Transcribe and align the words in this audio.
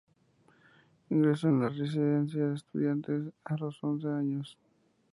Ingresó 1.11 1.47
en 1.49 1.59
la 1.59 1.69
Residencia 1.69 2.47
de 2.47 2.55
Estudiantes 2.55 3.31
a 3.43 3.55
los 3.57 3.83
once 3.83 4.07
años. 4.07 4.57